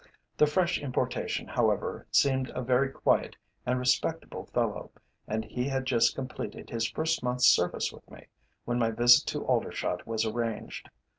The 0.35 0.47
fresh 0.47 0.79
importation, 0.81 1.47
however, 1.47 2.07
seemed 2.09 2.49
a 2.55 2.63
very 2.63 2.89
quiet 2.89 3.35
and 3.67 3.77
respectable 3.77 4.47
fellow, 4.47 4.89
and 5.27 5.45
he 5.45 5.65
had 5.67 5.85
just 5.85 6.15
completed 6.15 6.71
his 6.71 6.89
first 6.89 7.21
month's 7.21 7.45
service 7.45 7.93
with 7.93 8.09
me, 8.09 8.25
when 8.65 8.79
my 8.79 8.89
visit 8.89 9.27
to 9.27 9.45
Aldershot 9.45 10.07
was 10.07 10.25
arranged. 10.25 10.89